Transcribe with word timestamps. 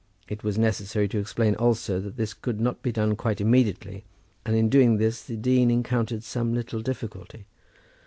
It 0.27 0.43
was 0.43 0.57
necessary 0.57 1.07
to 1.09 1.19
explain 1.19 1.53
also 1.53 1.99
that 1.99 2.17
this 2.17 2.33
could 2.33 2.59
not 2.59 2.81
be 2.81 2.91
done 2.91 3.15
quite 3.15 3.39
immediately, 3.39 4.03
and 4.43 4.55
in 4.55 4.67
doing 4.67 4.97
this 4.97 5.21
the 5.21 5.37
dean 5.37 5.69
encountered 5.69 6.23
some 6.23 6.55
little 6.55 6.81
difficulty. 6.81 7.45